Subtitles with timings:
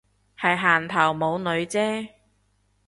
[0.35, 2.09] 係行頭冇女啫